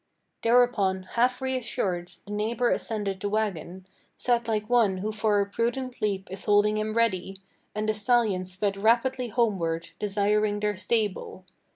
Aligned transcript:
Thereupon, 0.41 1.03
half 1.13 1.43
reassured, 1.43 2.13
the 2.25 2.31
neighbor 2.31 2.71
ascended 2.71 3.19
the 3.19 3.29
wagon, 3.29 3.85
Sat 4.15 4.47
like 4.47 4.67
one 4.67 4.97
who 4.97 5.11
for 5.11 5.39
a 5.39 5.45
prudent 5.45 6.01
leap 6.01 6.27
is 6.31 6.45
holding 6.45 6.75
him 6.79 6.93
ready, 6.93 7.39
And 7.75 7.87
the 7.87 7.93
stallions 7.93 8.51
sped 8.51 8.77
rapidly 8.77 9.27
homeward, 9.27 9.89
desiring 9.99 10.59
their 10.59 10.75
stable. 10.75 11.45